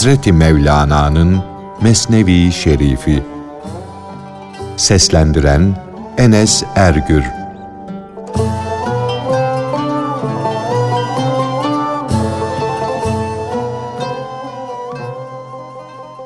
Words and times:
Hazreti 0.00 0.32
Mevlana'nın 0.32 1.42
Mesnevi 1.82 2.52
Şerifi 2.52 3.22
Seslendiren 4.76 5.76
Enes 6.18 6.62
Ergür 6.74 7.24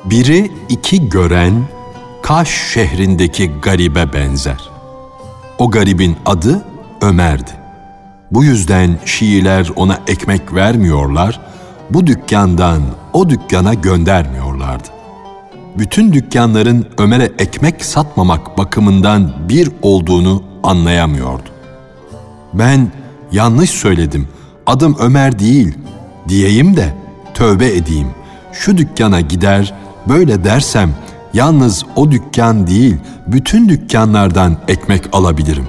Biri 0.05 0.51
iki 0.69 1.09
gören 1.09 1.63
Kaş 2.21 2.49
şehrindeki 2.49 3.51
garibe 3.61 4.13
benzer. 4.13 4.69
O 5.59 5.71
garibin 5.71 6.17
adı 6.25 6.65
Ömer'di. 7.01 7.51
Bu 8.31 8.43
yüzden 8.43 8.99
Şiiler 9.05 9.69
ona 9.75 9.99
ekmek 10.07 10.53
vermiyorlar, 10.53 11.39
bu 11.89 12.07
dükkandan 12.07 12.81
o 13.13 13.29
dükkana 13.29 13.73
göndermiyorlardı. 13.73 14.87
Bütün 15.77 16.13
dükkanların 16.13 16.87
Ömer'e 16.97 17.31
ekmek 17.39 17.85
satmamak 17.85 18.57
bakımından 18.57 19.33
bir 19.49 19.71
olduğunu 19.81 20.43
anlayamıyordu. 20.63 21.49
Ben 22.53 22.91
yanlış 23.31 23.69
söyledim, 23.69 24.27
adım 24.65 24.95
Ömer 24.99 25.39
değil 25.39 25.77
diyeyim 26.27 26.77
de 26.77 26.93
tövbe 27.33 27.75
edeyim. 27.75 28.07
Şu 28.53 28.77
dükkana 28.77 29.21
gider, 29.21 29.73
böyle 30.07 30.43
dersem 30.43 30.95
yalnız 31.33 31.85
o 31.95 32.11
dükkan 32.11 32.67
değil, 32.67 32.97
bütün 33.27 33.69
dükkanlardan 33.69 34.57
ekmek 34.67 35.03
alabilirim. 35.11 35.67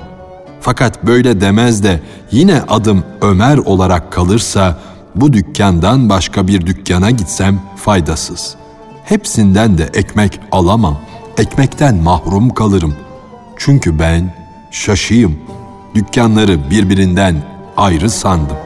Fakat 0.61 1.07
böyle 1.07 1.41
demez 1.41 1.83
de 1.83 2.01
yine 2.31 2.63
adım 2.69 3.05
Ömer 3.21 3.59
olarak 3.59 4.13
kalırsa 4.13 4.79
bu 5.17 5.33
dükkandan 5.33 6.09
başka 6.09 6.47
bir 6.49 6.67
dükkana 6.67 7.11
gitsem 7.11 7.61
faydasız. 7.77 8.57
Hepsinden 9.05 9.79
de 9.79 9.91
ekmek 9.95 10.41
alamam. 10.53 10.99
Ekmekten 11.39 11.97
mahrum 11.97 12.55
kalırım. 12.55 12.95
Çünkü 13.57 13.99
ben 13.99 14.35
şaşıyım. 14.71 15.39
Dükkanları 15.95 16.71
birbirinden 16.71 17.37
ayrı 17.77 18.11
sandım. 18.11 18.57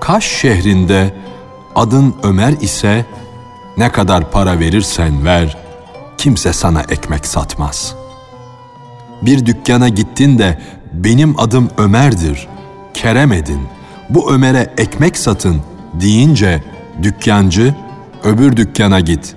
Kaş 0.00 0.24
şehrinde 0.24 1.14
adın 1.74 2.14
Ömer 2.22 2.52
ise 2.60 3.06
ne 3.76 3.92
kadar 3.92 4.30
para 4.30 4.58
verirsen 4.60 5.24
ver 5.24 5.63
kimse 6.24 6.52
sana 6.52 6.82
ekmek 6.82 7.26
satmaz. 7.26 7.94
Bir 9.22 9.46
dükkana 9.46 9.88
gittin 9.88 10.38
de 10.38 10.58
benim 10.92 11.40
adım 11.40 11.70
Ömer'dir, 11.78 12.48
kerem 12.94 13.32
edin, 13.32 13.60
bu 14.10 14.32
Ömer'e 14.32 14.74
ekmek 14.78 15.16
satın 15.16 15.60
deyince 16.00 16.62
dükkancı 17.02 17.74
öbür 18.24 18.56
dükkana 18.56 19.00
git 19.00 19.34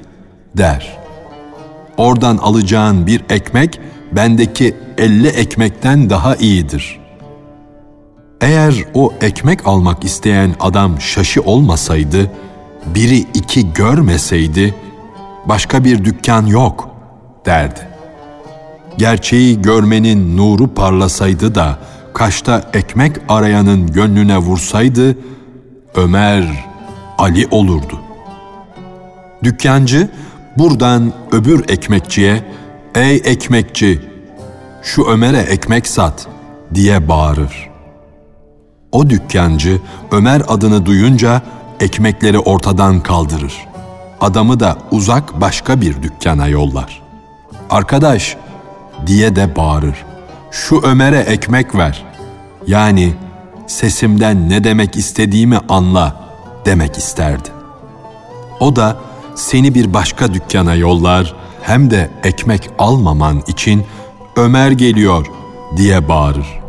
der. 0.58 0.98
Oradan 1.98 2.38
alacağın 2.38 3.08
bir 3.08 3.24
ekmek 3.30 3.80
bendeki 4.12 4.76
elli 4.98 5.28
ekmekten 5.28 6.10
daha 6.10 6.36
iyidir.'' 6.36 7.00
Eğer 8.42 8.84
o 8.94 9.14
ekmek 9.22 9.68
almak 9.68 10.04
isteyen 10.04 10.56
adam 10.60 11.02
şaşı 11.02 11.42
olmasaydı, 11.42 12.32
biri 12.86 13.18
iki 13.18 13.74
görmeseydi, 13.74 14.76
başka 15.48 15.84
bir 15.84 16.06
dükkan 16.06 16.46
yok 16.46 16.90
derdi. 17.46 17.80
Gerçeği 18.98 19.62
görmenin 19.62 20.38
nuru 20.38 20.74
parlasaydı 20.74 21.56
da 21.56 21.78
kaşta 22.14 22.62
ekmek 22.74 23.16
arayanın 23.30 23.88
gönlüne 23.88 24.38
vursaydı, 24.38 25.18
Ömer 25.96 26.66
Ali 27.18 27.48
olurdu. 27.52 28.00
Dükkancı 29.44 30.10
buradan 30.58 31.14
öbür 31.32 31.70
ekmekçiye, 31.70 32.44
''Ey 32.96 33.16
ekmekçi, 33.16 34.02
şu 34.84 35.06
Ömer'e 35.06 35.40
ekmek 35.40 35.88
sat.'' 35.88 36.28
diye 36.74 37.08
bağırır. 37.10 37.70
O 38.92 39.10
dükkancı 39.10 39.82
Ömer 40.12 40.42
adını 40.48 40.86
duyunca 40.86 41.42
ekmekleri 41.80 42.40
ortadan 42.40 43.00
kaldırır. 43.00 43.67
Adamı 44.22 44.60
da 44.60 44.78
uzak 44.92 45.42
başka 45.42 45.82
bir 45.82 46.04
dükkana 46.04 46.48
yollar. 46.48 47.02
Arkadaş 47.70 48.38
diye 49.08 49.36
de 49.36 49.56
bağırır. 49.56 50.06
Şu 50.52 50.82
Ömer'e 50.82 51.20
ekmek 51.20 51.76
ver. 51.76 52.06
Yani 52.68 53.14
sesimden 53.68 54.50
ne 54.50 54.64
demek 54.64 54.96
istediğimi 54.96 55.60
anla 55.70 56.16
demek 56.66 56.98
isterdi. 56.98 57.50
O 58.60 58.76
da 58.76 58.98
seni 59.36 59.76
bir 59.76 59.94
başka 59.94 60.34
dükkana 60.34 60.76
yollar 60.76 61.36
hem 61.62 61.92
de 61.92 62.10
ekmek 62.24 62.70
almaman 62.80 63.44
için 63.48 63.86
Ömer 64.36 64.72
geliyor 64.72 65.26
diye 65.78 66.10
bağırır 66.10 66.68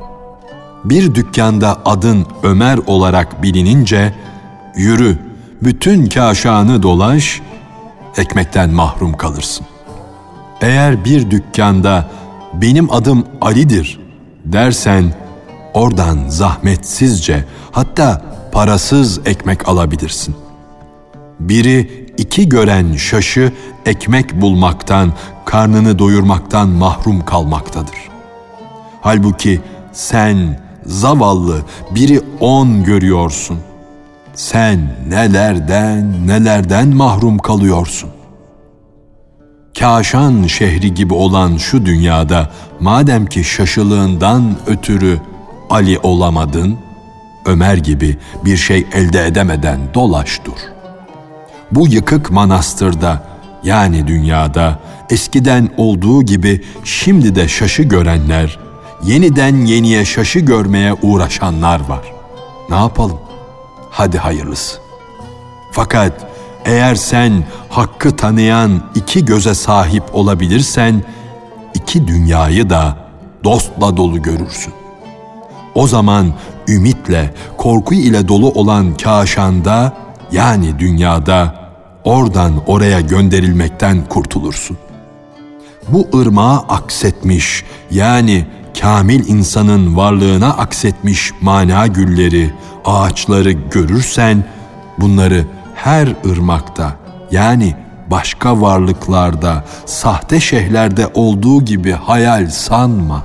bir 0.84 1.14
dükkanda 1.14 1.82
adın 1.84 2.26
Ömer 2.42 2.78
olarak 2.86 3.42
bilinince 3.42 4.14
yürü 4.76 5.18
bütün 5.62 6.06
kaşanı 6.06 6.82
dolaş 6.82 7.40
ekmekten 8.16 8.70
mahrum 8.70 9.16
kalırsın. 9.16 9.66
Eğer 10.60 11.04
bir 11.04 11.30
dükkanda 11.30 12.10
benim 12.54 12.92
adım 12.92 13.24
Ali'dir 13.40 14.00
dersen 14.44 15.14
oradan 15.74 16.28
zahmetsizce 16.28 17.44
hatta 17.70 18.22
parasız 18.52 19.20
ekmek 19.26 19.68
alabilirsin. 19.68 20.36
Biri 21.40 22.06
iki 22.18 22.48
gören 22.48 22.96
şaşı 22.96 23.52
ekmek 23.86 24.40
bulmaktan, 24.40 25.12
karnını 25.44 25.98
doyurmaktan 25.98 26.68
mahrum 26.68 27.24
kalmaktadır. 27.24 28.08
Halbuki 29.00 29.60
sen 29.92 30.60
zavallı 30.86 31.62
biri 31.94 32.20
on 32.40 32.84
görüyorsun. 32.84 33.58
Sen 34.38 34.80
nelerden 35.08 36.28
nelerden 36.28 36.88
mahrum 36.88 37.38
kalıyorsun. 37.38 38.10
Kaşan 39.78 40.46
şehri 40.46 40.94
gibi 40.94 41.14
olan 41.14 41.56
şu 41.56 41.86
dünyada 41.86 42.50
madem 42.80 43.26
ki 43.26 43.44
şaşılığından 43.44 44.56
ötürü 44.66 45.20
Ali 45.70 45.98
olamadın, 45.98 46.78
Ömer 47.46 47.76
gibi 47.76 48.16
bir 48.44 48.56
şey 48.56 48.86
elde 48.92 49.26
edemeden 49.26 49.80
dolaş 49.94 50.40
dur. 50.44 50.58
Bu 51.72 51.88
yıkık 51.88 52.30
manastırda 52.30 53.22
yani 53.64 54.06
dünyada 54.06 54.78
eskiden 55.10 55.68
olduğu 55.76 56.22
gibi 56.22 56.64
şimdi 56.84 57.34
de 57.34 57.48
şaşı 57.48 57.82
görenler 57.82 58.58
yeniden 59.04 59.56
yeniye 59.56 60.04
şaşı 60.04 60.38
görmeye 60.38 60.94
uğraşanlar 61.02 61.80
var. 61.80 62.12
Ne 62.70 62.76
yapalım? 62.76 63.27
Hadi 63.98 64.18
hayırlısı. 64.18 64.78
Fakat 65.72 66.26
eğer 66.64 66.94
sen 66.94 67.44
hakkı 67.70 68.16
tanıyan 68.16 68.82
iki 68.94 69.24
göze 69.24 69.54
sahip 69.54 70.02
olabilirsen, 70.12 71.02
iki 71.74 72.08
dünyayı 72.08 72.70
da 72.70 72.96
dostla 73.44 73.96
dolu 73.96 74.22
görürsün. 74.22 74.72
O 75.74 75.86
zaman 75.86 76.34
ümitle, 76.68 77.34
korku 77.56 77.94
ile 77.94 78.28
dolu 78.28 78.50
olan 78.50 78.94
kaşanda 78.94 79.92
yani 80.32 80.78
dünyada 80.78 81.54
oradan 82.04 82.52
oraya 82.66 83.00
gönderilmekten 83.00 84.04
kurtulursun. 84.08 84.78
Bu 85.88 86.18
ırmağa 86.20 86.64
aksetmiş 86.68 87.64
yani 87.90 88.46
kamil 88.80 89.28
insanın 89.28 89.96
varlığına 89.96 90.48
aksetmiş 90.48 91.32
mana 91.40 91.86
gülleri, 91.86 92.50
ağaçları 92.84 93.52
görürsen 93.52 94.44
bunları 94.98 95.44
her 95.74 96.08
ırmakta 96.26 96.96
yani 97.30 97.76
başka 98.10 98.60
varlıklarda, 98.60 99.64
sahte 99.86 100.40
şeyhlerde 100.40 101.06
olduğu 101.14 101.64
gibi 101.64 101.92
hayal 101.92 102.50
sanma. 102.50 103.22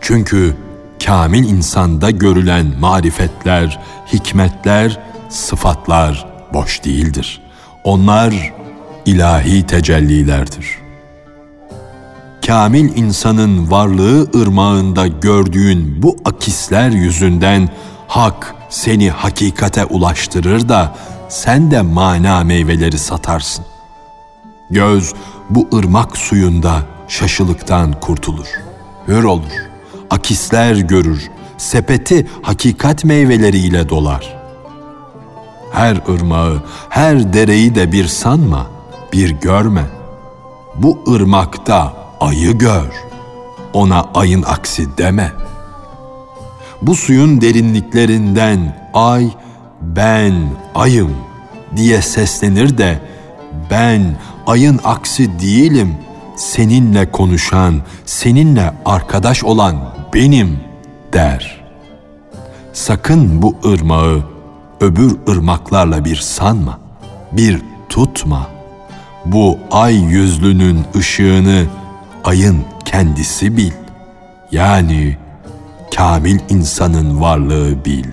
Çünkü 0.00 0.56
kamil 1.06 1.48
insanda 1.48 2.10
görülen 2.10 2.66
marifetler, 2.80 3.80
hikmetler, 4.12 4.98
sıfatlar 5.28 6.26
boş 6.52 6.84
değildir. 6.84 7.42
Onlar 7.84 8.52
ilahi 9.06 9.66
tecellilerdir.'' 9.66 10.79
Kamil 12.50 12.96
insanın 12.96 13.70
varlığı 13.70 14.30
ırmağında 14.42 15.06
gördüğün 15.06 16.02
bu 16.02 16.16
akisler 16.24 16.90
yüzünden 16.90 17.68
hak 18.08 18.54
seni 18.68 19.10
hakikate 19.10 19.84
ulaştırır 19.84 20.68
da 20.68 20.94
sen 21.28 21.70
de 21.70 21.82
mana 21.82 22.44
meyveleri 22.44 22.98
satarsın. 22.98 23.64
Göz 24.70 25.14
bu 25.50 25.68
ırmak 25.74 26.16
suyunda 26.16 26.82
şaşılıktan 27.08 28.00
kurtulur. 28.00 28.46
Hür 29.08 29.24
olur. 29.24 29.68
Akisler 30.10 30.76
görür. 30.76 31.30
Sepeti 31.58 32.26
hakikat 32.42 33.04
meyveleriyle 33.04 33.88
dolar. 33.88 34.36
Her 35.72 35.96
ırmağı, 36.14 36.62
her 36.88 37.32
dereyi 37.32 37.74
de 37.74 37.92
bir 37.92 38.06
sanma, 38.06 38.66
bir 39.12 39.30
görme. 39.30 39.84
Bu 40.76 41.04
ırmakta 41.14 41.99
ayı 42.20 42.58
gör. 42.58 42.90
Ona 43.72 44.06
ayın 44.14 44.42
aksi 44.42 44.98
deme. 44.98 45.32
Bu 46.82 46.94
suyun 46.94 47.40
derinliklerinden 47.40 48.88
ay 48.94 49.30
ben 49.80 50.34
ayım 50.74 51.16
diye 51.76 52.02
seslenir 52.02 52.78
de 52.78 53.00
ben 53.70 54.16
ayın 54.46 54.80
aksi 54.84 55.40
değilim. 55.40 55.94
Seninle 56.36 57.10
konuşan, 57.10 57.82
seninle 58.06 58.74
arkadaş 58.84 59.44
olan 59.44 59.76
benim 60.14 60.60
der. 61.12 61.64
Sakın 62.72 63.42
bu 63.42 63.56
ırmağı 63.64 64.22
öbür 64.80 65.16
ırmaklarla 65.28 66.04
bir 66.04 66.16
sanma, 66.16 66.78
bir 67.32 67.62
tutma. 67.88 68.46
Bu 69.24 69.58
ay 69.70 69.96
yüzlünün 69.96 70.84
ışığını 70.96 71.66
ayın 72.24 72.64
kendisi 72.84 73.56
bil. 73.56 73.72
Yani 74.52 75.16
kamil 75.96 76.38
insanın 76.48 77.20
varlığı 77.20 77.84
bil. 77.84 78.04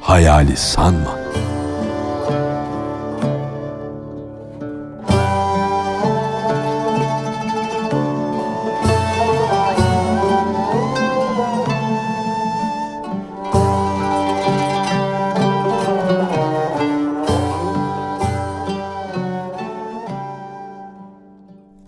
Hayali 0.00 0.56
sanma. 0.56 1.20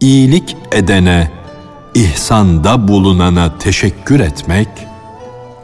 iyilik 0.03 0.57
edene, 0.73 1.29
ihsanda 1.95 2.89
bulunana 2.89 3.59
teşekkür 3.59 4.21
etmek, 4.21 4.69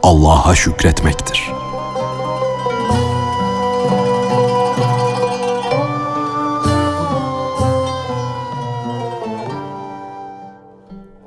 Allah'a 0.03 0.55
şükretmektir. 0.55 1.51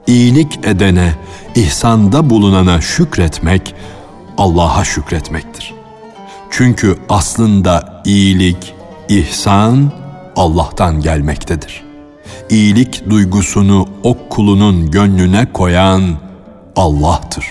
İyilik 0.07 0.59
edene, 0.65 1.15
ihsanda 1.55 2.31
bulunana 2.31 2.81
şükretmek, 2.81 3.75
Allah'a 4.39 4.85
şükretmektir. 4.85 5.75
Çünkü 6.51 6.99
aslında 7.09 8.03
iyilik, 8.05 8.75
ihsan 9.09 9.93
Allah'tan 10.37 11.01
gelmektedir.'' 11.01 11.92
İyilik 12.53 13.11
duygusunu 13.11 13.89
o 14.03 14.17
kulunun 14.29 14.91
gönlüne 14.91 15.53
koyan 15.53 16.03
Allah'tır. 16.77 17.47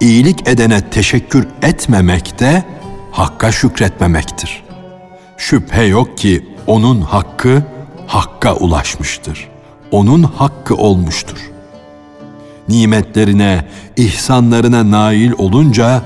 İyilik 0.00 0.48
edene 0.48 0.90
teşekkür 0.90 1.48
etmemek 1.62 2.38
de 2.40 2.64
Hakk'a 3.10 3.52
şükretmemektir. 3.52 4.62
Şüphe 5.36 5.82
yok 5.82 6.18
ki 6.18 6.46
onun 6.66 7.00
hakkı 7.00 7.62
Hakk'a 8.06 8.54
ulaşmıştır. 8.54 9.48
Onun 9.90 10.22
hakkı 10.22 10.74
olmuştur. 10.74 11.50
Nimetlerine, 12.68 13.68
ihsanlarına 13.96 14.90
nail 14.90 15.32
olunca 15.38 16.02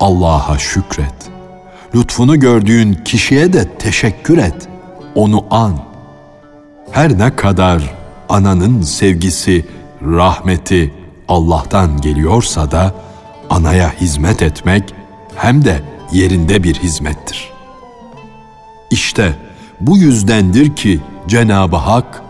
Allah'a 0.00 0.58
şükret. 0.58 1.14
Lütfunu 1.94 2.40
gördüğün 2.40 2.92
kişiye 2.92 3.52
de 3.52 3.78
teşekkür 3.78 4.38
et. 4.38 4.68
Onu 5.14 5.44
an.'' 5.50 5.93
Her 6.94 7.18
ne 7.18 7.36
kadar 7.36 7.94
ananın 8.28 8.82
sevgisi, 8.82 9.64
rahmeti 10.02 10.94
Allah'tan 11.28 12.00
geliyorsa 12.00 12.70
da 12.70 12.94
anaya 13.50 13.92
hizmet 14.00 14.42
etmek 14.42 14.94
hem 15.36 15.64
de 15.64 15.82
yerinde 16.12 16.62
bir 16.62 16.74
hizmettir. 16.74 17.52
İşte 18.90 19.34
bu 19.80 19.98
yüzdendir 19.98 20.76
ki 20.76 21.00
Cenab-ı 21.28 21.76
Hak 21.76 22.22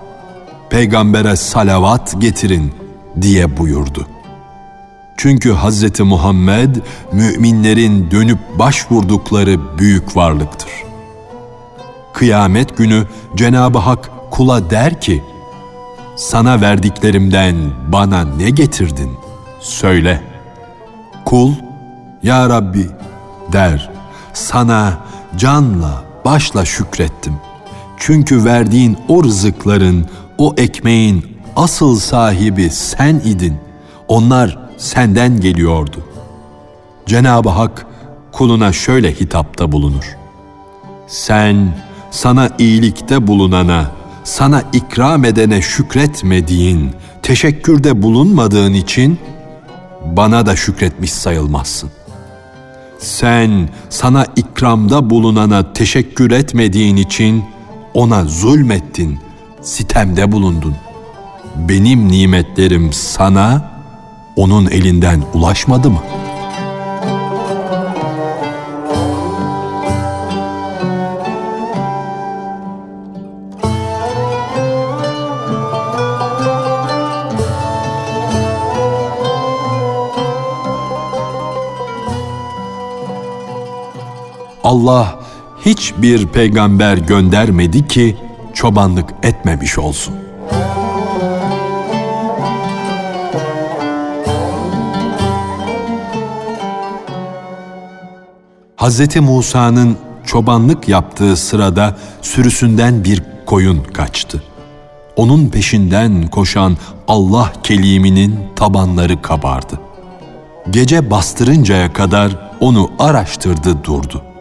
peygambere 0.70 1.37
salavat 1.37 2.20
getirin 2.20 2.72
diye 3.20 3.56
buyurdu. 3.56 4.06
Çünkü 5.17 5.55
Hz. 5.55 6.00
Muhammed 6.00 6.76
müminlerin 7.12 8.10
dönüp 8.10 8.38
başvurdukları 8.58 9.78
büyük 9.78 10.17
varlıktır. 10.17 10.70
Kıyamet 12.12 12.76
günü 12.76 13.06
Cenab-ı 13.37 13.78
Hak 13.78 14.10
kula 14.34 14.70
der 14.70 15.00
ki, 15.00 15.25
sana 16.16 16.60
verdiklerimden 16.60 17.56
bana 17.92 18.25
ne 18.25 18.50
getirdin? 18.50 19.10
Söyle. 19.60 20.22
Kul, 21.25 21.52
Ya 22.22 22.48
Rabbi 22.48 22.86
der, 23.52 23.90
sana 24.32 24.98
canla, 25.36 26.04
başla 26.25 26.64
şükrettim. 26.64 27.34
Çünkü 27.96 28.44
verdiğin 28.44 28.98
o 29.08 29.25
rızıkların, 29.25 30.06
o 30.38 30.54
ekmeğin 30.56 31.26
asıl 31.56 31.96
sahibi 31.96 32.70
sen 32.70 33.14
idin. 33.25 33.56
Onlar 34.08 34.58
senden 34.76 35.40
geliyordu. 35.40 36.04
Cenab-ı 37.06 37.48
Hak 37.48 37.86
kuluna 38.32 38.72
şöyle 38.72 39.12
hitapta 39.12 39.72
bulunur. 39.72 40.16
Sen 41.06 41.75
sana 42.10 42.48
iyilikte 42.58 43.26
bulunana, 43.26 43.91
sana 44.24 44.62
ikram 44.72 45.24
edene 45.24 45.62
şükretmediğin, 45.62 46.90
teşekkürde 47.22 48.02
bulunmadığın 48.02 48.72
için 48.72 49.19
bana 50.04 50.46
da 50.46 50.56
şükretmiş 50.56 51.12
sayılmazsın. 51.12 51.90
Sen 52.98 53.69
sana 53.90 54.26
ikramda 54.36 55.10
bulunana 55.10 55.72
teşekkür 55.72 56.31
etmediğin 56.31 56.96
için 56.96 57.44
ona 57.94 58.24
zulmettin, 58.24 59.19
sitemde 59.62 60.32
bulundun. 60.32 60.74
Benim 61.56 62.08
nimetlerim 62.08 62.93
sana 62.93 63.70
onun 64.36 64.66
elinden 64.66 65.22
ulaşmadı 65.34 65.90
mı?'' 65.90 66.23
Allah 84.65 85.19
hiçbir 85.65 86.27
peygamber 86.27 86.97
göndermedi 86.97 87.89
ki 87.89 88.17
çobanlık 88.55 89.11
etmemiş 89.23 89.79
olsun. 89.79 90.15
Hz. 98.77 99.17
Musa'nın 99.17 99.97
çobanlık 100.27 100.89
yaptığı 100.89 101.37
sırada 101.37 101.97
sürüsünden 102.23 103.05
bir 103.05 103.23
koyun 103.47 103.83
kaçtı. 103.83 104.43
Onun 105.17 105.49
peşinden 105.49 106.27
koşan 106.27 106.77
Allah 107.09 107.53
keliminin 107.63 108.39
tabanları 108.56 109.23
kabardı. 109.23 109.81
Gece 110.71 111.11
bastırıncaya 111.11 111.93
kadar 111.93 112.51
onu 112.61 112.91
araştırdı 112.99 113.85
durdu.'' 113.85 114.33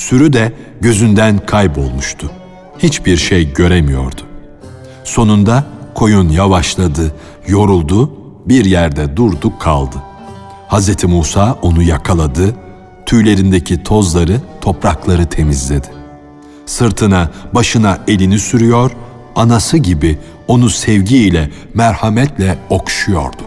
Sürü 0.00 0.32
de 0.32 0.52
gözünden 0.80 1.46
kaybolmuştu. 1.46 2.30
Hiçbir 2.78 3.16
şey 3.16 3.52
göremiyordu. 3.52 4.20
Sonunda 5.04 5.64
koyun 5.94 6.28
yavaşladı, 6.28 7.14
yoruldu, 7.48 8.12
bir 8.46 8.64
yerde 8.64 9.16
durdu 9.16 9.58
kaldı. 9.58 9.96
Hz. 10.68 11.04
Musa 11.04 11.58
onu 11.62 11.82
yakaladı, 11.82 12.54
tüylerindeki 13.06 13.82
tozları, 13.82 14.40
toprakları 14.60 15.26
temizledi. 15.26 15.88
Sırtına, 16.66 17.30
başına 17.54 17.98
elini 18.08 18.38
sürüyor, 18.38 18.90
anası 19.36 19.76
gibi 19.76 20.18
onu 20.48 20.70
sevgiyle, 20.70 21.50
merhametle 21.74 22.58
okşuyordu. 22.70 23.42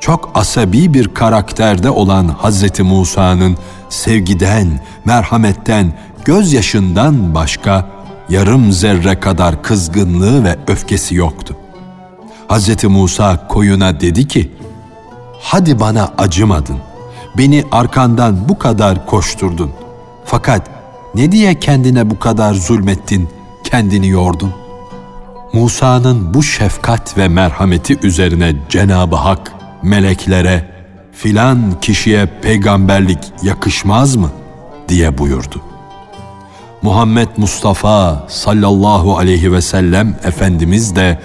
Çok 0.00 0.30
asabi 0.34 0.94
bir 0.94 1.08
karakterde 1.08 1.90
olan 1.90 2.28
Hz. 2.28 2.80
Musa'nın 2.80 3.56
sevgiden, 3.88 4.80
merhametten, 5.04 5.92
gözyaşından 6.24 7.34
başka 7.34 7.86
yarım 8.28 8.72
zerre 8.72 9.20
kadar 9.20 9.62
kızgınlığı 9.62 10.44
ve 10.44 10.56
öfkesi 10.66 11.14
yoktu. 11.14 11.56
Hz. 12.48 12.84
Musa 12.84 13.48
koyuna 13.48 14.00
dedi 14.00 14.28
ki, 14.28 14.52
Hadi 15.40 15.80
bana 15.80 16.12
acımadın, 16.18 16.76
beni 17.38 17.64
arkandan 17.72 18.48
bu 18.48 18.58
kadar 18.58 19.06
koşturdun. 19.06 19.70
Fakat 20.24 20.70
ne 21.14 21.32
diye 21.32 21.58
kendine 21.58 22.10
bu 22.10 22.18
kadar 22.18 22.54
zulmettin, 22.54 23.28
kendini 23.64 24.08
yordun? 24.08 24.52
Musa'nın 25.52 26.34
bu 26.34 26.42
şefkat 26.42 27.18
ve 27.18 27.28
merhameti 27.28 27.98
üzerine 28.02 28.56
Cenab-ı 28.68 29.16
Hak 29.16 29.52
meleklere 29.82 30.75
filan 31.16 31.80
kişiye 31.80 32.26
peygamberlik 32.42 33.18
yakışmaz 33.42 34.16
mı 34.16 34.30
diye 34.88 35.18
buyurdu. 35.18 35.62
Muhammed 36.82 37.28
Mustafa 37.36 38.26
sallallahu 38.28 39.18
aleyhi 39.18 39.52
ve 39.52 39.60
sellem 39.62 40.16
Efendimiz 40.24 40.96
de 40.96 41.20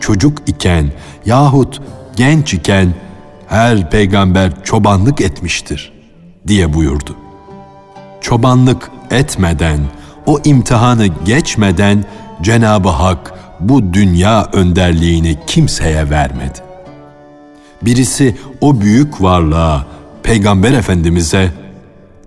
çocuk 0.00 0.38
iken 0.46 0.92
yahut 1.26 1.80
genç 2.16 2.54
iken 2.54 2.94
her 3.48 3.90
peygamber 3.90 4.64
çobanlık 4.64 5.20
etmiştir 5.20 5.92
diye 6.46 6.72
buyurdu. 6.74 7.16
Çobanlık 8.20 8.90
etmeden, 9.10 9.78
o 10.26 10.40
imtihanı 10.44 11.06
geçmeden 11.06 12.04
Cenab-ı 12.42 12.88
Hak 12.88 13.34
bu 13.60 13.92
dünya 13.92 14.48
önderliğini 14.52 15.36
kimseye 15.46 16.10
vermedi. 16.10 16.58
Birisi 17.82 18.36
o 18.60 18.80
büyük 18.80 19.22
varlığa, 19.22 19.86
Peygamber 20.22 20.72
Efendimiz'e 20.72 21.52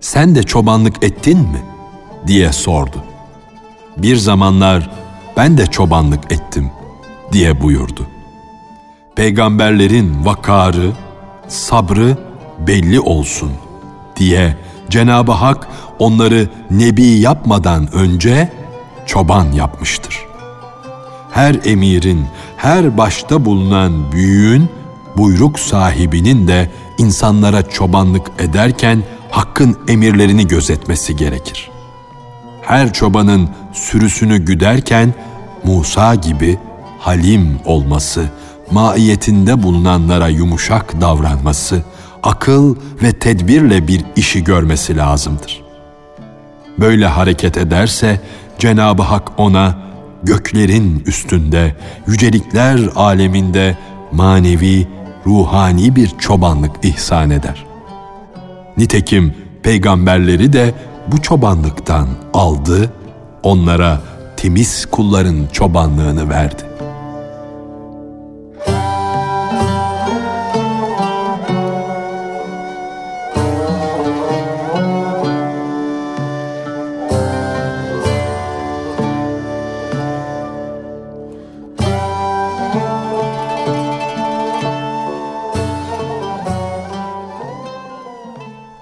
sen 0.00 0.34
de 0.34 0.42
çobanlık 0.42 1.04
ettin 1.04 1.38
mi? 1.38 1.62
diye 2.26 2.52
sordu. 2.52 3.04
Bir 3.96 4.16
zamanlar 4.16 4.90
ben 5.36 5.58
de 5.58 5.66
çobanlık 5.66 6.32
ettim 6.32 6.70
diye 7.32 7.60
buyurdu. 7.60 8.06
Peygamberlerin 9.16 10.24
vakarı, 10.24 10.92
sabrı 11.48 12.16
belli 12.66 13.00
olsun 13.00 13.52
diye 14.16 14.56
Cenab-ı 14.90 15.32
Hak 15.32 15.68
onları 15.98 16.48
nebi 16.70 17.04
yapmadan 17.04 17.92
önce 17.92 18.52
çoban 19.06 19.52
yapmıştır. 19.52 20.26
Her 21.32 21.56
emirin, 21.64 22.26
her 22.56 22.98
başta 22.98 23.44
bulunan 23.44 24.12
büyüğün, 24.12 24.68
buyruk 25.16 25.58
sahibinin 25.58 26.48
de 26.48 26.70
insanlara 26.98 27.68
çobanlık 27.68 28.26
ederken 28.38 29.02
hakkın 29.30 29.78
emirlerini 29.88 30.48
gözetmesi 30.48 31.16
gerekir. 31.16 31.70
Her 32.62 32.92
çobanın 32.92 33.48
sürüsünü 33.72 34.38
güderken 34.38 35.14
Musa 35.64 36.14
gibi 36.14 36.58
halim 36.98 37.58
olması, 37.64 38.24
maiyetinde 38.70 39.62
bulunanlara 39.62 40.28
yumuşak 40.28 41.00
davranması, 41.00 41.82
akıl 42.22 42.76
ve 43.02 43.12
tedbirle 43.12 43.88
bir 43.88 44.04
işi 44.16 44.44
görmesi 44.44 44.96
lazımdır. 44.96 45.60
Böyle 46.78 47.06
hareket 47.06 47.56
ederse 47.56 48.20
Cenab-ı 48.58 49.02
Hak 49.02 49.40
ona 49.40 49.78
göklerin 50.22 51.02
üstünde, 51.06 51.76
yücelikler 52.06 52.80
aleminde 52.96 53.78
manevi, 54.12 54.88
ruhani 55.26 55.96
bir 55.96 56.08
çobanlık 56.18 56.70
ihsan 56.82 57.30
eder. 57.30 57.66
Nitekim 58.76 59.34
peygamberleri 59.62 60.52
de 60.52 60.74
bu 61.08 61.22
çobanlıktan 61.22 62.08
aldı, 62.34 62.92
onlara 63.42 64.00
temiz 64.36 64.86
kulların 64.86 65.46
çobanlığını 65.52 66.28
verdi. 66.28 66.69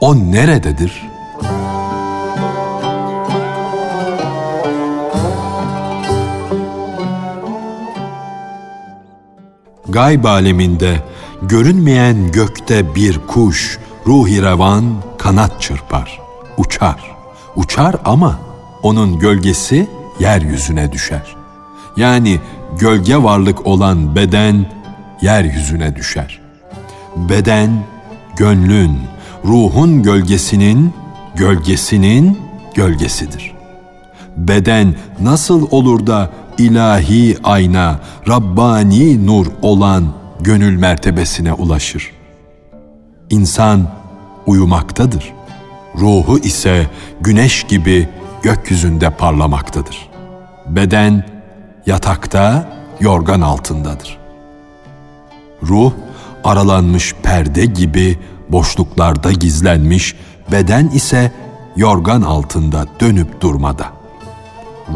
O 0.09 0.17
nerededir? 0.17 1.03
Gayb 9.89 10.25
aleminde 10.25 11.03
görünmeyen 11.43 12.33
gökte 12.33 12.95
bir 12.95 13.19
kuş 13.27 13.79
ruhi 14.07 14.43
revan 14.43 14.85
kanat 15.19 15.61
çırpar, 15.61 16.21
uçar. 16.59 17.17
Uçar 17.57 17.97
ama 18.05 18.39
onun 18.83 19.19
gölgesi 19.19 19.89
yeryüzüne 20.21 20.93
düşer. 20.93 21.37
Yani 21.97 22.41
gölge 22.79 23.23
varlık 23.23 23.67
olan 23.67 24.17
beden 24.17 24.67
yeryüzüne 25.23 25.97
düşer. 25.97 26.41
Beden 27.17 27.71
gönlün, 28.37 28.99
ruhun 29.45 30.03
gölgesinin 30.03 30.93
gölgesinin 31.35 32.39
gölgesidir. 32.75 33.55
Beden 34.37 34.95
nasıl 35.21 35.69
olur 35.71 36.07
da 36.07 36.31
ilahi 36.59 37.37
ayna, 37.45 38.01
Rabbani 38.29 39.27
nur 39.27 39.47
olan 39.63 40.05
gönül 40.41 40.77
mertebesine 40.77 41.53
ulaşır? 41.53 42.11
İnsan 43.31 43.89
uyumaktadır. 44.47 45.33
Ruhu 45.99 46.39
ise 46.39 46.87
güneş 47.21 47.63
gibi 47.63 48.09
gökyüzünde 48.43 49.11
parlamaktadır. 49.11 50.09
Beden 50.67 51.25
yatakta, 51.87 52.73
yorgan 53.01 53.41
altındadır. 53.41 54.19
Ruh 55.63 55.93
aralanmış 56.45 57.15
perde 57.23 57.65
gibi 57.65 58.19
boşluklarda 58.53 59.33
gizlenmiş, 59.33 60.15
beden 60.53 60.89
ise 60.89 61.33
yorgan 61.77 62.23
altında 62.23 62.87
dönüp 63.01 63.41
durmada. 63.41 63.87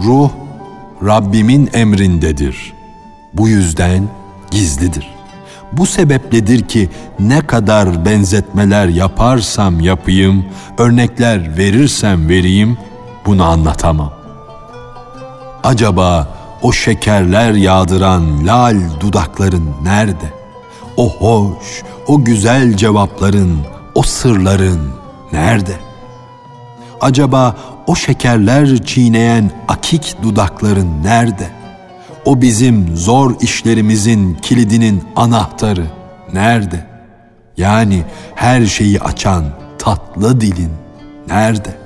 Ruh 0.04 0.30
Rabbimin 1.06 1.70
emrindedir. 1.72 2.72
Bu 3.34 3.48
yüzden 3.48 4.08
gizlidir. 4.50 5.10
Bu 5.72 5.86
sebepledir 5.86 6.68
ki 6.68 6.88
ne 7.18 7.46
kadar 7.46 8.04
benzetmeler 8.04 8.88
yaparsam 8.88 9.80
yapayım, 9.80 10.44
örnekler 10.78 11.56
verirsem 11.56 12.28
vereyim, 12.28 12.78
bunu 13.26 13.44
anlatamam. 13.44 14.12
Acaba 15.64 16.28
o 16.62 16.72
şekerler 16.72 17.52
yağdıran 17.52 18.46
lal 18.46 18.76
dudakların 19.00 19.70
nerede? 19.82 20.32
O 20.96 21.08
hoş, 21.08 21.82
o 22.06 22.24
güzel 22.24 22.76
cevapların, 22.76 23.58
o 23.94 24.02
sırların 24.02 24.90
nerede? 25.32 25.76
Acaba 27.00 27.56
o 27.86 27.94
şekerler 27.96 28.84
çiğneyen 28.84 29.50
akik 29.68 30.16
dudakların 30.22 31.02
nerede? 31.04 31.50
O 32.24 32.42
bizim 32.42 32.96
zor 32.96 33.34
işlerimizin 33.40 34.34
kilidinin 34.34 35.02
anahtarı 35.16 35.86
nerede? 36.32 36.86
Yani 37.56 38.02
her 38.34 38.66
şeyi 38.66 39.00
açan 39.00 39.44
tatlı 39.78 40.40
dilin 40.40 40.72
nerede? 41.28 41.76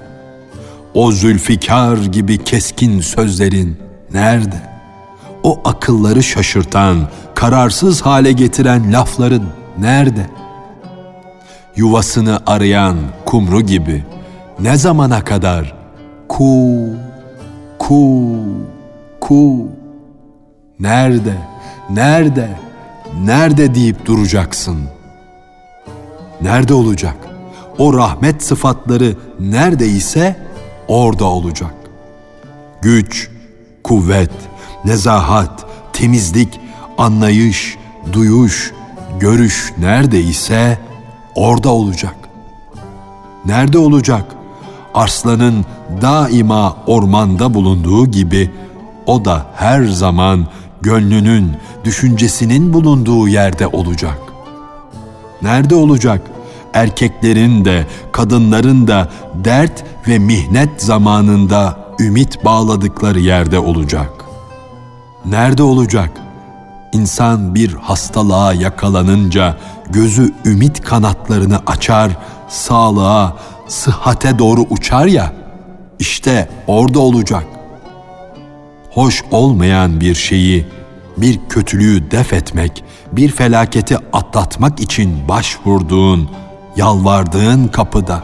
O 0.94 1.12
zülfikar 1.12 1.96
gibi 1.96 2.44
keskin 2.44 3.00
sözlerin 3.00 3.76
nerede? 4.12 4.62
O 5.42 5.60
akılları 5.64 6.22
şaşırtan, 6.22 7.08
kararsız 7.34 8.02
hale 8.02 8.32
getiren 8.32 8.92
lafların 8.92 9.42
nerede? 9.78 10.26
Yuvasını 11.76 12.40
arayan 12.46 12.96
kumru 13.26 13.60
gibi 13.60 14.04
ne 14.60 14.76
zamana 14.76 15.24
kadar 15.24 15.74
ku 16.28 16.88
ku 17.78 18.38
ku 19.20 19.68
nerede 20.80 21.34
nerede 21.90 22.48
nerede 23.24 23.74
deyip 23.74 24.06
duracaksın? 24.06 24.78
Nerede 26.40 26.74
olacak? 26.74 27.16
O 27.78 27.94
rahmet 27.94 28.42
sıfatları 28.42 29.14
neredeyse 29.40 30.36
orada 30.88 31.24
olacak. 31.24 31.74
Güç, 32.82 33.30
kuvvet, 33.84 34.30
nezahat, 34.84 35.66
temizlik, 35.92 36.60
anlayış, 36.98 37.76
duyuş, 38.12 38.72
görüş 39.20 39.72
neredeyse 39.78 40.78
orada 41.34 41.68
olacak. 41.68 42.16
Nerede 43.44 43.78
olacak? 43.78 44.24
Arslanın 44.94 45.64
daima 46.02 46.76
ormanda 46.86 47.54
bulunduğu 47.54 48.06
gibi 48.06 48.50
o 49.06 49.24
da 49.24 49.46
her 49.54 49.84
zaman 49.84 50.46
gönlünün, 50.80 51.52
düşüncesinin 51.84 52.72
bulunduğu 52.72 53.28
yerde 53.28 53.66
olacak. 53.66 54.18
Nerede 55.42 55.74
olacak? 55.74 56.22
Erkeklerin 56.74 57.64
de, 57.64 57.86
kadınların 58.12 58.88
da 58.88 59.08
dert 59.34 59.84
ve 60.08 60.18
mihnet 60.18 60.82
zamanında 60.82 61.78
ümit 62.00 62.44
bağladıkları 62.44 63.20
yerde 63.20 63.58
olacak. 63.58 64.12
Nerede 65.24 65.62
olacak? 65.62 66.25
İnsan 66.96 67.54
bir 67.54 67.72
hastalığa 67.74 68.52
yakalanınca 68.52 69.56
gözü 69.90 70.34
ümit 70.44 70.80
kanatlarını 70.80 71.60
açar, 71.66 72.10
sağlığa, 72.48 73.36
sıhhate 73.68 74.38
doğru 74.38 74.60
uçar 74.70 75.06
ya, 75.06 75.32
işte 75.98 76.48
orada 76.66 76.98
olacak. 76.98 77.44
Hoş 78.90 79.24
olmayan 79.30 80.00
bir 80.00 80.14
şeyi, 80.14 80.66
bir 81.16 81.40
kötülüğü 81.48 82.10
def 82.10 82.32
etmek, 82.32 82.84
bir 83.12 83.28
felaketi 83.28 83.96
atlatmak 84.12 84.80
için 84.80 85.28
başvurduğun, 85.28 86.30
yalvardığın 86.76 87.68
kapıda. 87.68 88.22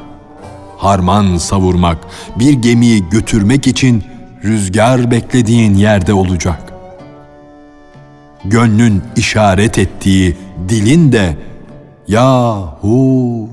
Harman 0.79 1.37
savurmak, 1.37 1.99
bir 2.37 2.52
gemiyi 2.52 3.09
götürmek 3.11 3.67
için 3.67 4.05
rüzgar 4.45 5.11
beklediğin 5.11 5.75
yerde 5.75 6.14
olacak. 6.14 6.72
Gönlün 8.45 9.03
işaret 9.17 9.79
ettiği 9.79 10.37
dilin 10.69 11.13
de 11.13 11.37
yahu 12.09 13.49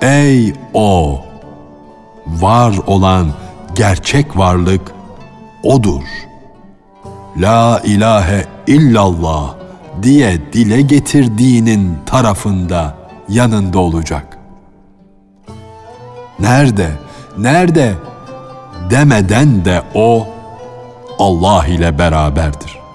ey 0.00 0.52
o 0.74 1.20
var 2.26 2.74
olan 2.86 3.32
gerçek 3.74 4.36
varlık 4.36 4.92
odur. 5.62 6.02
La 7.36 7.80
ilahe 7.84 8.44
illallah 8.66 9.54
diye 10.02 10.52
dile 10.52 10.80
getirdiğinin 10.80 11.98
tarafında 12.06 12.94
yanında 13.28 13.78
olacak. 13.78 14.38
Nerede, 16.38 16.90
nerede 17.38 17.92
demeden 18.90 19.64
de 19.64 19.82
o 19.94 20.26
Allah 21.18 21.66
ile 21.66 21.98
beraberdir. 21.98 22.85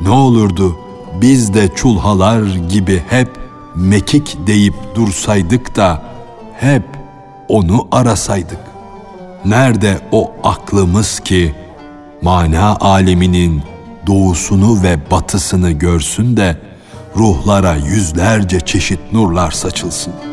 Ne 0.00 0.10
olurdu 0.10 0.76
biz 1.20 1.54
de 1.54 1.68
çulhalar 1.74 2.42
gibi 2.42 3.02
hep 3.08 3.28
mekik 3.76 4.46
deyip 4.46 4.74
dursaydık 4.94 5.76
da 5.76 6.02
hep 6.54 6.82
onu 7.48 7.88
arasaydık. 7.92 8.60
Nerede 9.44 10.00
o 10.12 10.32
aklımız 10.44 11.20
ki 11.20 11.54
mana 12.22 12.76
aleminin 12.80 13.62
doğusunu 14.06 14.82
ve 14.82 15.10
batısını 15.10 15.70
görsün 15.70 16.36
de 16.36 16.56
ruhlara 17.16 17.74
yüzlerce 17.74 18.60
çeşit 18.60 19.12
nurlar 19.12 19.50
saçılsın.'' 19.50 20.29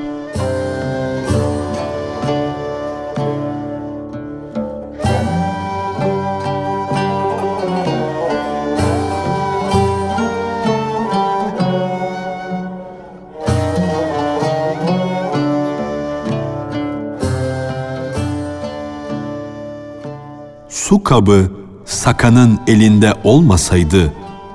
Kabı 21.07 21.51
sakanın 21.85 22.59
elinde 22.67 23.13
olmasaydı 23.23 24.13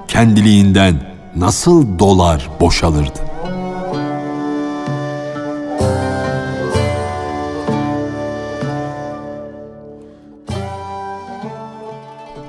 kendiliğinden 0.08 1.02
nasıl 1.36 1.98
dolar 1.98 2.48
boşalırdı? 2.60 3.18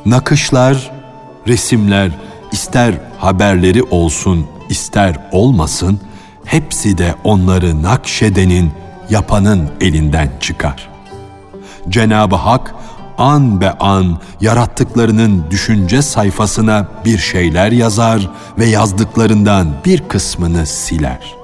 Nakışlar, 0.05 0.91
resimler, 1.47 2.11
ister 2.51 2.93
haberleri 3.17 3.83
olsun, 3.83 4.45
ister 4.69 5.19
olmasın, 5.31 5.99
hepsi 6.45 6.97
de 6.97 7.15
onları 7.23 7.83
nakşedenin, 7.83 8.71
yapanın 9.09 9.69
elinden 9.81 10.29
çıkar. 10.39 10.89
Cenab-ı 11.89 12.35
Hak 12.35 12.75
an 13.17 13.61
be 13.61 13.71
an 13.71 14.19
yarattıklarının 14.41 15.43
düşünce 15.49 16.01
sayfasına 16.01 16.87
bir 17.05 17.17
şeyler 17.17 17.71
yazar 17.71 18.29
ve 18.59 18.65
yazdıklarından 18.65 19.67
bir 19.85 19.99
kısmını 19.99 20.65
siler. 20.65 21.35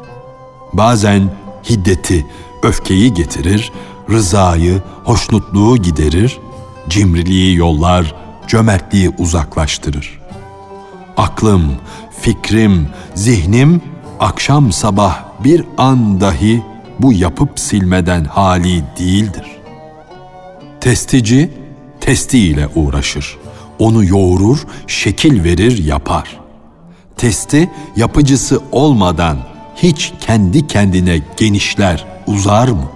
Bazen 0.74 1.30
hiddeti, 1.70 2.26
öfkeyi 2.64 3.14
getirir, 3.14 3.72
rızayı, 4.10 4.82
hoşnutluğu 5.04 5.78
giderir, 5.78 6.40
cimriliği 6.90 7.56
yollar, 7.56 8.16
cömertliği 8.48 9.10
uzaklaştırır. 9.18 10.20
Aklım, 11.18 11.72
fikrim, 12.22 12.90
zihnim 13.16 13.82
akşam 14.20 14.72
sabah 14.72 15.24
bir 15.44 15.66
an 15.78 16.22
dahi 16.22 16.64
bu 17.00 17.14
yapıp 17.14 17.60
silmeden 17.60 18.26
hali 18.26 18.84
değildir. 19.00 19.49
Testici 20.82 21.50
testiyle 22.02 22.68
uğraşır. 22.76 23.38
Onu 23.80 24.06
yoğurur, 24.06 24.60
şekil 24.88 25.44
verir, 25.44 25.84
yapar. 25.84 26.40
Testi 27.18 27.70
yapıcısı 27.96 28.62
olmadan 28.72 29.38
hiç 29.76 30.14
kendi 30.20 30.68
kendine 30.68 31.22
genişler, 31.38 32.06
uzar 32.28 32.68
mı? 32.68 32.90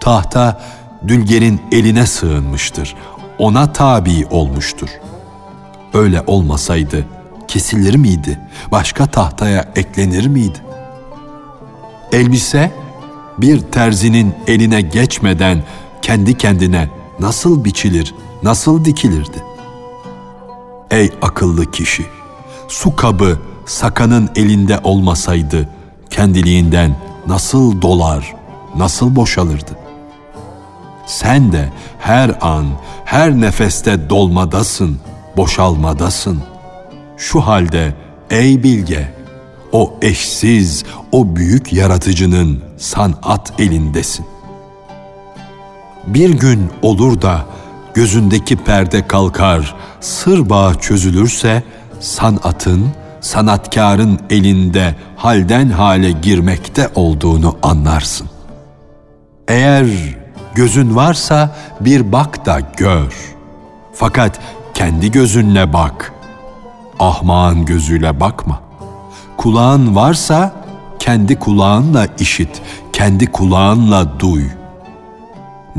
Tahta 0.00 0.60
dülgerin 1.08 1.60
eline 1.72 2.06
sığınmıştır. 2.06 2.94
Ona 3.38 3.72
tabi 3.72 4.26
olmuştur. 4.30 4.88
Öyle 5.94 6.22
olmasaydı 6.26 7.06
kesilir 7.48 7.94
miydi? 7.94 8.40
Başka 8.72 9.06
tahtaya 9.06 9.72
eklenir 9.76 10.26
miydi? 10.26 10.58
Elbise 12.12 12.72
bir 13.38 13.60
terzinin 13.60 14.34
eline 14.46 14.80
geçmeden 14.80 15.62
kendi 16.02 16.38
kendine 16.38 16.88
nasıl 17.20 17.64
biçilir, 17.64 18.14
nasıl 18.42 18.84
dikilirdi? 18.84 19.44
Ey 20.90 21.10
akıllı 21.22 21.70
kişi! 21.70 22.06
Su 22.68 22.96
kabı 22.96 23.38
sakanın 23.66 24.30
elinde 24.36 24.78
olmasaydı 24.84 25.68
kendiliğinden 26.10 26.96
nasıl 27.26 27.82
dolar, 27.82 28.34
nasıl 28.76 29.16
boşalırdı? 29.16 29.70
Sen 31.06 31.52
de 31.52 31.72
her 31.98 32.38
an, 32.40 32.66
her 33.04 33.40
nefeste 33.40 34.10
dolmadasın, 34.10 34.98
boşalmadasın. 35.36 36.42
Şu 37.16 37.40
halde 37.40 37.94
ey 38.30 38.62
bilge, 38.62 39.12
o 39.72 39.94
eşsiz, 40.02 40.84
o 41.12 41.36
büyük 41.36 41.72
yaratıcının 41.72 42.62
sanat 42.78 43.60
elindesin 43.60 44.26
bir 46.06 46.30
gün 46.30 46.70
olur 46.82 47.22
da 47.22 47.44
gözündeki 47.94 48.56
perde 48.56 49.06
kalkar, 49.06 49.74
sır 50.00 50.50
bağı 50.50 50.74
çözülürse 50.74 51.62
sanatın, 52.00 52.86
sanatkarın 53.20 54.20
elinde 54.30 54.94
halden 55.16 55.70
hale 55.70 56.10
girmekte 56.10 56.88
olduğunu 56.94 57.56
anlarsın. 57.62 58.28
Eğer 59.48 59.86
gözün 60.54 60.96
varsa 60.96 61.56
bir 61.80 62.12
bak 62.12 62.46
da 62.46 62.60
gör. 62.76 63.34
Fakat 63.94 64.40
kendi 64.74 65.10
gözünle 65.10 65.72
bak. 65.72 66.12
Ahmağın 66.98 67.64
gözüyle 67.64 68.20
bakma. 68.20 68.60
Kulağın 69.36 69.96
varsa 69.96 70.52
kendi 70.98 71.38
kulağınla 71.38 72.06
işit, 72.18 72.62
kendi 72.92 73.26
kulağınla 73.26 74.20
duy.'' 74.20 74.67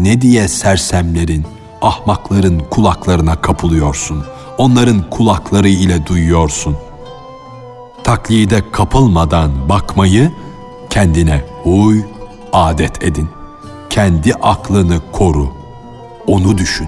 Ne 0.03 0.21
diye 0.21 0.47
sersemlerin, 0.47 1.45
ahmakların 1.81 2.59
kulaklarına 2.59 3.41
kapılıyorsun? 3.41 4.23
Onların 4.57 5.09
kulakları 5.09 5.69
ile 5.69 6.05
duyuyorsun. 6.05 6.77
Taklide 8.03 8.71
kapılmadan 8.71 9.69
bakmayı 9.69 10.31
kendine 10.89 11.41
huy, 11.63 12.01
adet 12.53 13.03
edin. 13.03 13.29
Kendi 13.89 14.33
aklını 14.33 15.01
koru. 15.11 15.49
Onu 16.27 16.57
düşün. 16.57 16.87